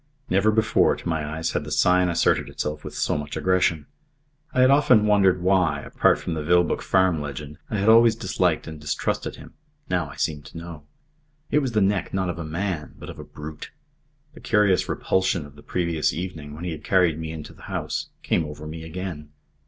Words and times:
Never 0.31 0.49
before, 0.49 0.95
to 0.95 1.07
my 1.07 1.23
eyes, 1.37 1.51
had 1.51 1.63
the 1.63 1.69
sign 1.69 2.09
asserted 2.09 2.49
itself 2.49 2.83
with 2.83 2.95
so 2.95 3.15
much 3.19 3.37
aggression. 3.37 3.85
I 4.51 4.61
had 4.61 4.71
often 4.71 5.05
wondered 5.05 5.43
why, 5.43 5.81
apart 5.81 6.17
from 6.17 6.33
the 6.33 6.41
Vilboek 6.43 6.81
Farm 6.81 7.21
legend, 7.21 7.59
I 7.69 7.77
had 7.77 7.87
always 7.87 8.15
disliked 8.15 8.65
and 8.65 8.81
distrusted 8.81 9.35
him. 9.35 9.53
Now 9.91 10.09
I 10.09 10.15
seemed 10.15 10.45
to 10.45 10.57
know. 10.57 10.85
It 11.51 11.59
was 11.59 11.73
the 11.73 11.81
neck 11.81 12.15
not 12.15 12.29
of 12.31 12.39
a 12.39 12.43
man, 12.43 12.95
but 12.97 13.11
of 13.11 13.19
a 13.19 13.23
brute. 13.23 13.69
The 14.33 14.39
curious 14.39 14.89
repulsion 14.89 15.45
of 15.45 15.55
the 15.55 15.61
previous 15.61 16.11
evening, 16.13 16.55
when 16.55 16.63
he 16.63 16.71
had 16.71 16.83
carried 16.83 17.19
me 17.19 17.31
into 17.31 17.53
the 17.53 17.61
house, 17.69 18.07
came 18.23 18.43
over 18.43 18.65
me 18.65 18.83
again. 18.83 19.29